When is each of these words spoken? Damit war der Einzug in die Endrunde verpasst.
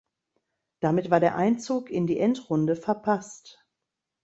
Damit 0.79 1.11
war 1.11 1.19
der 1.19 1.35
Einzug 1.35 1.91
in 1.91 2.07
die 2.07 2.17
Endrunde 2.19 2.75
verpasst. 2.75 3.63